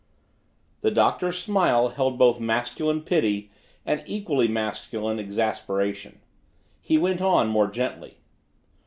[0.81, 3.51] The Doctor's smile held both masculine pity
[3.85, 6.21] and equally masculine exasperation.
[6.81, 8.15] He went on more gently.